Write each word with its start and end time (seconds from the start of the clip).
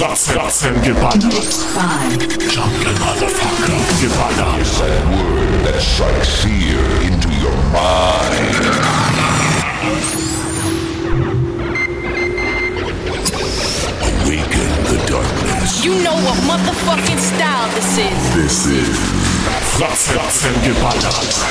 Rotzen, 0.00 0.34
Rotzen 0.34 0.82
geballert. 0.82 1.66
Jungle 2.48 2.94
Motherfucker 3.04 3.80
geballert. 4.00 4.60
It's 4.60 4.78
that 4.78 5.04
word 5.12 5.64
that 5.66 5.78
strikes 5.78 6.40
fear 6.40 6.80
into 7.04 7.28
your 7.44 7.52
mind. 7.68 8.56
Awaken 14.08 14.70
the 14.88 14.98
darkness. 15.06 15.84
You 15.84 15.92
know 16.02 16.16
what 16.24 16.38
motherfucking 16.48 17.18
style 17.18 17.68
this 17.74 17.98
is. 17.98 18.34
This 18.34 18.66
is 18.72 18.96
Rotzen, 19.78 20.16
Rotzen 20.16 20.54
geballert. 20.64 21.44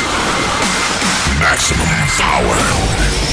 Maximum 1.39 1.88
power. 2.18 3.29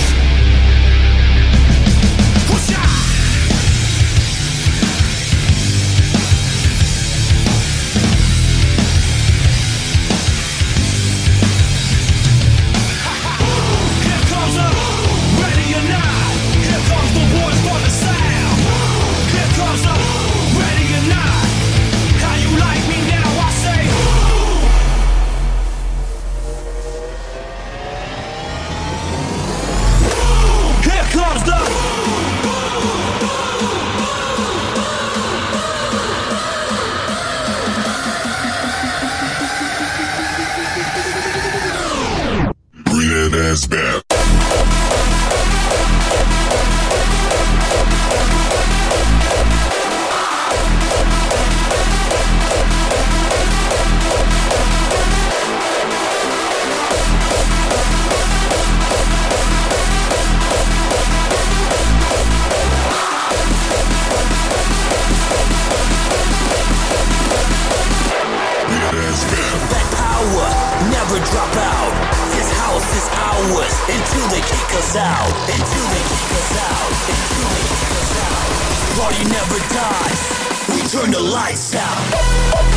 down. 81.77 82.76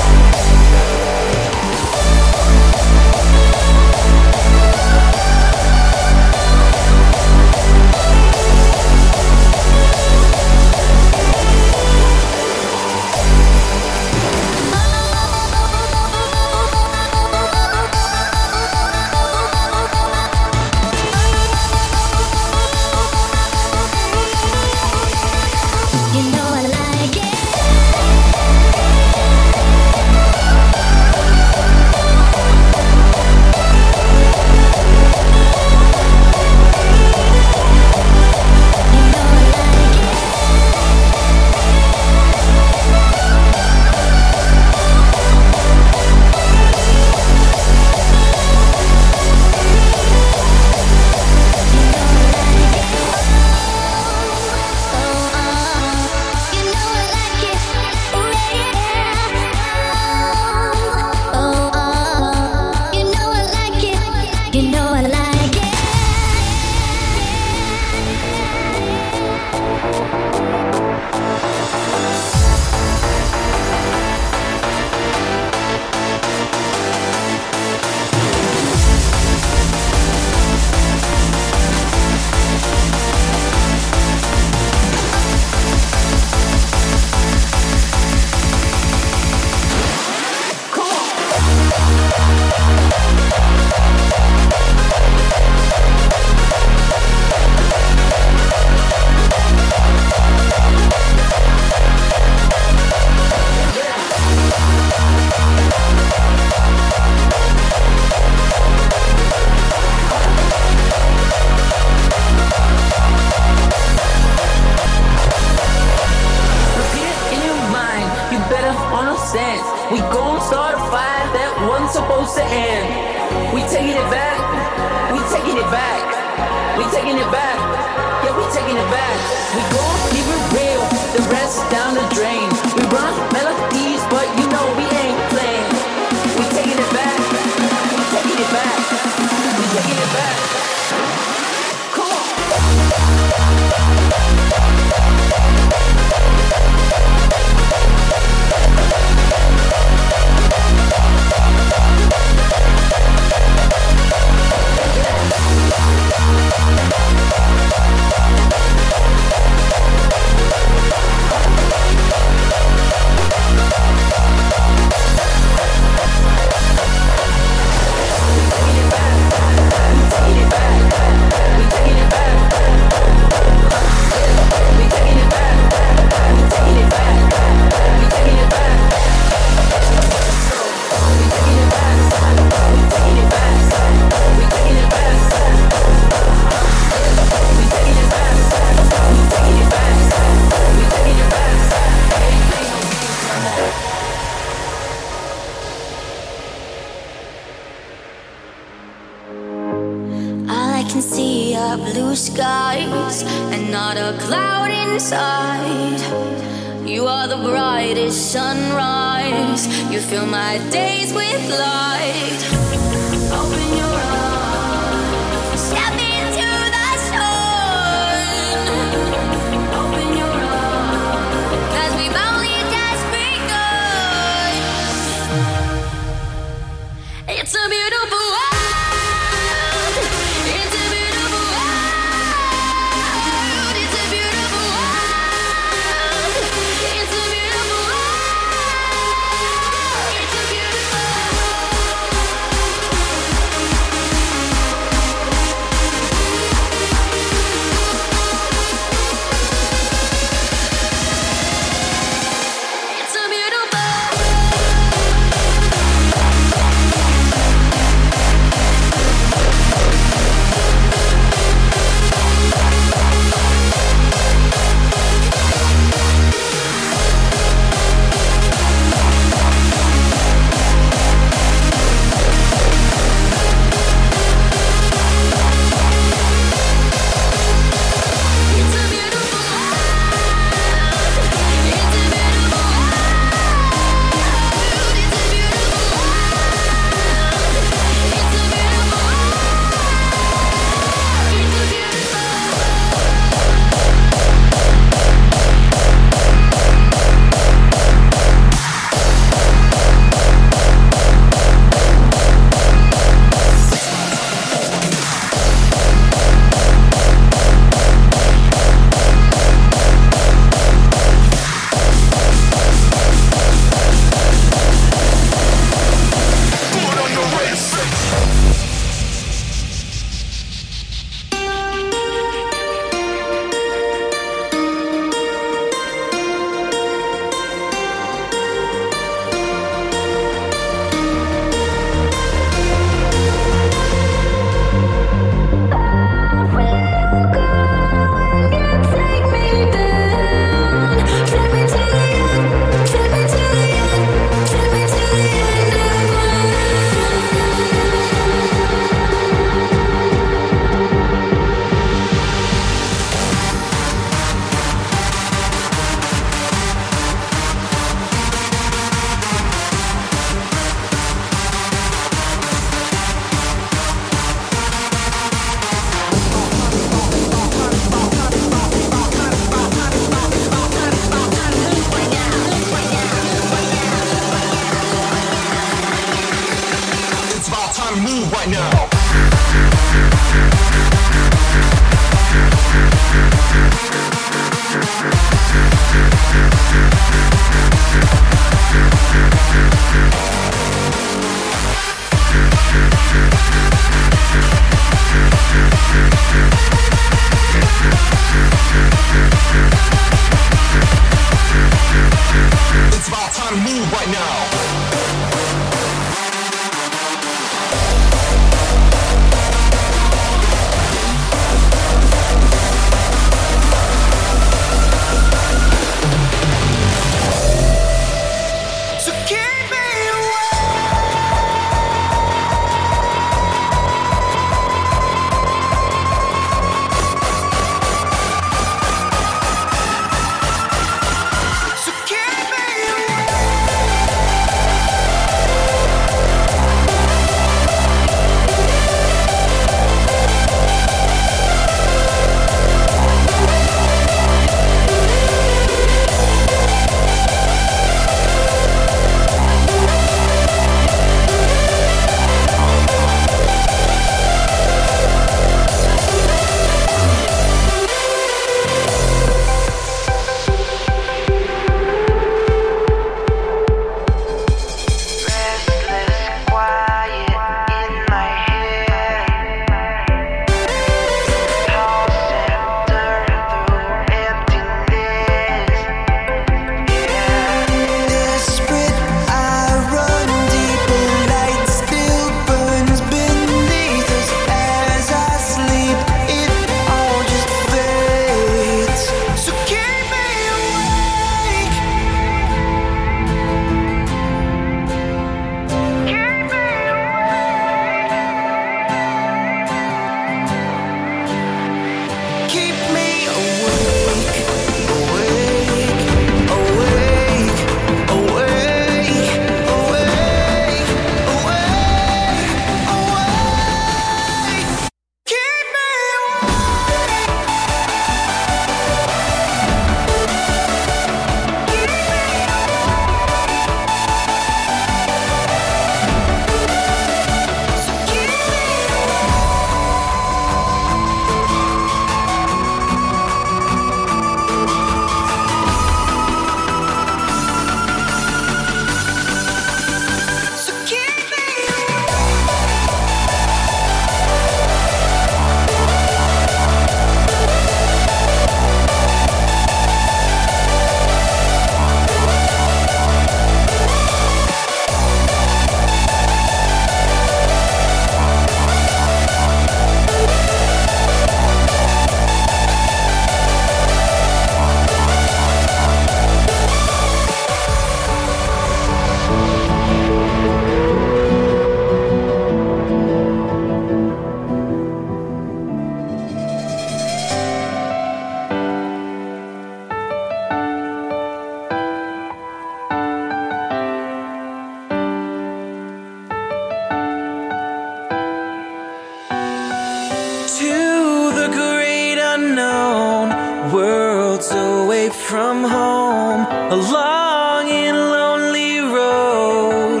a 596.68 596.74
long 596.74 597.70
and 597.70 597.96
lonely 597.96 598.80
road. 598.80 600.00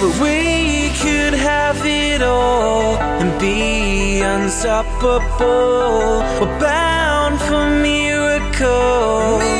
But 0.00 0.20
we 0.20 0.90
could 1.00 1.32
have 1.32 1.80
it 1.86 2.20
all 2.20 2.98
and 2.98 3.40
be 3.40 4.20
unstoppable. 4.20 6.20
We're 6.38 6.60
bound 6.60 7.40
for 7.40 7.70
miracles. 7.80 9.55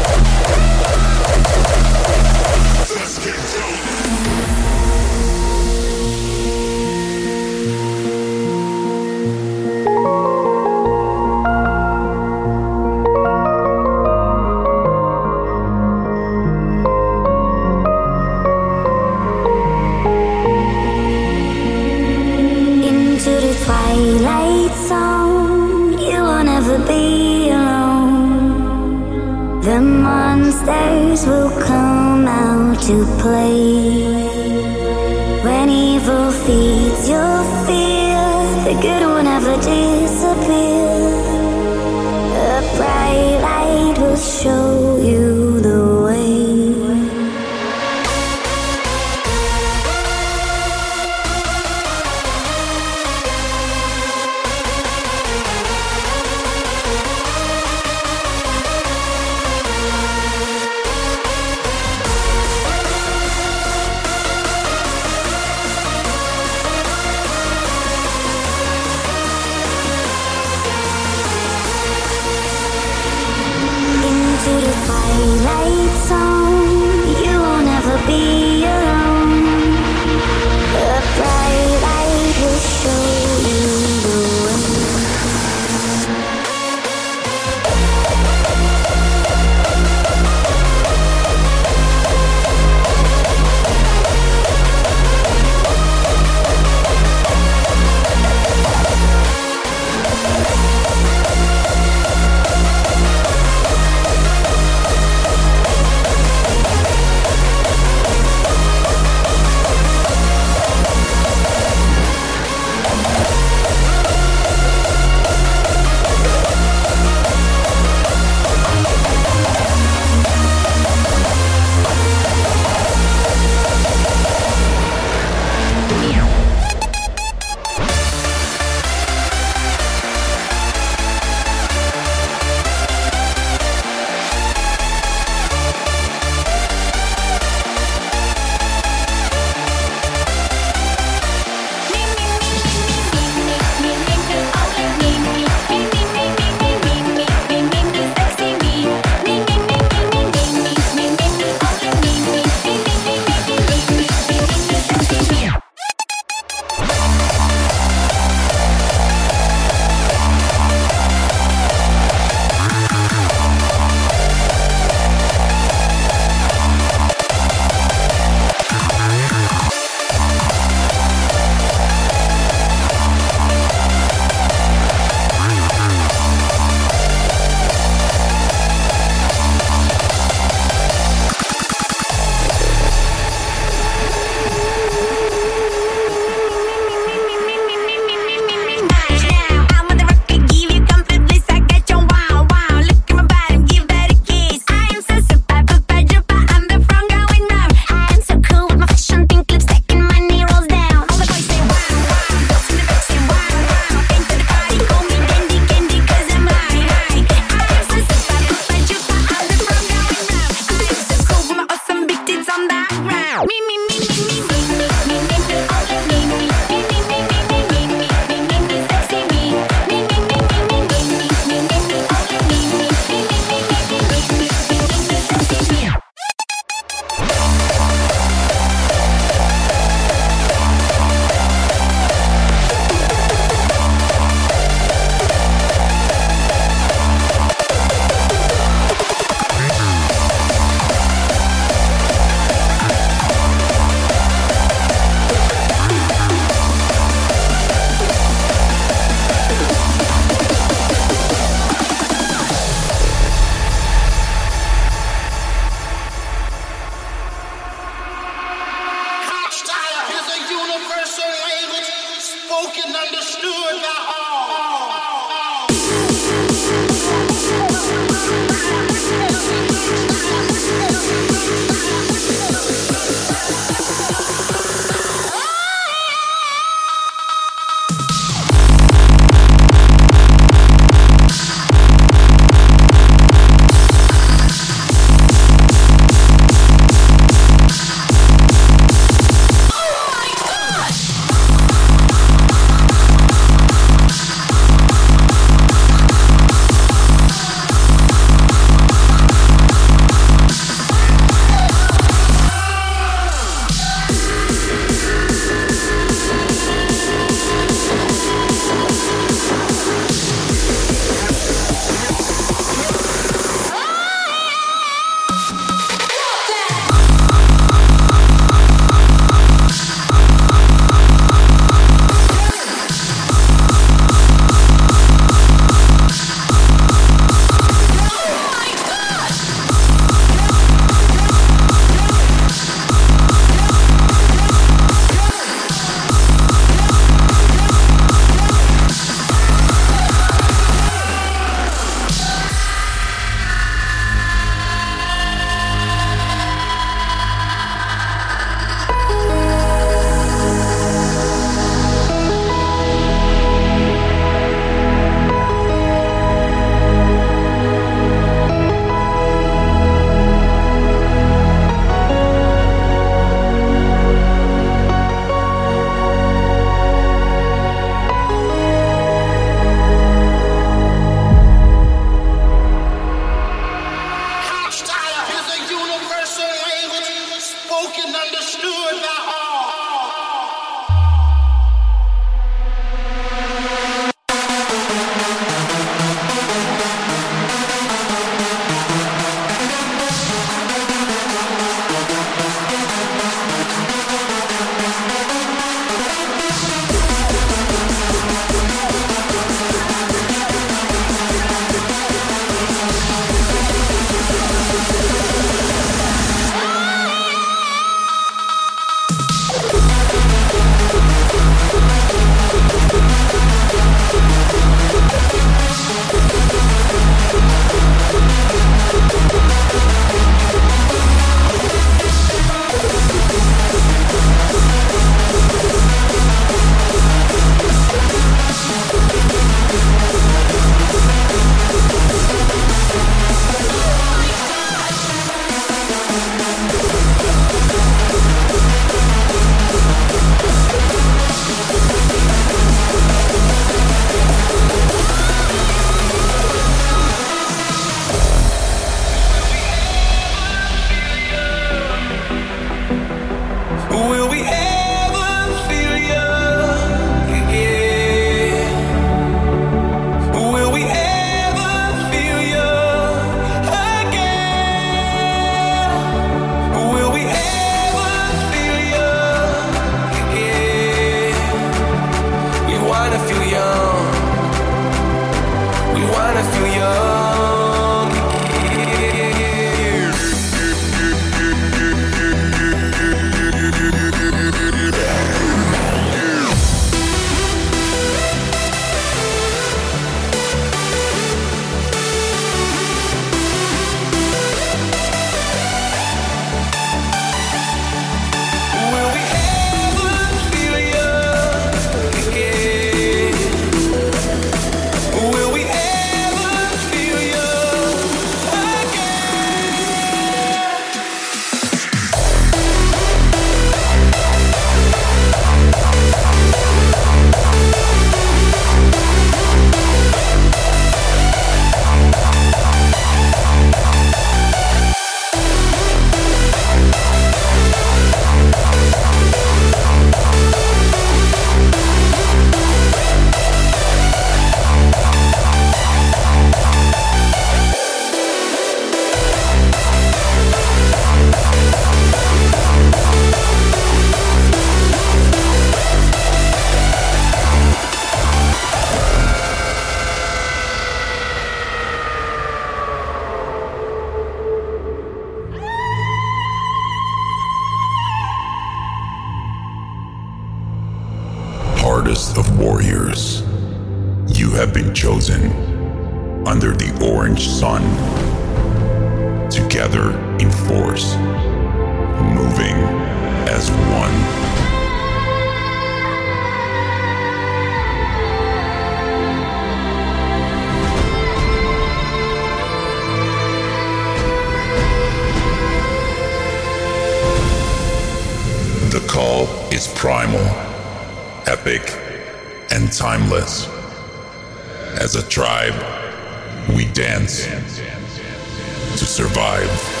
Survive. 599.11 600.00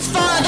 it's 0.00 0.08
fun. 0.08 0.39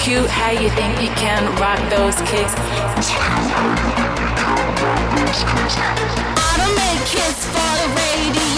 Cute 0.00 0.30
how 0.30 0.50
you 0.50 0.70
think 0.70 1.00
you 1.02 1.08
can 1.16 1.44
rock 1.60 1.80
those 1.90 2.14
kicks. 2.30 2.54
I 6.38 6.54
don't 6.58 6.74
make 6.76 7.04
kids 7.06 7.46
for 7.46 7.72
the 7.80 7.88
radio. 7.96 8.55